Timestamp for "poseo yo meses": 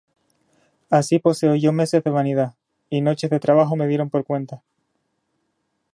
1.19-2.03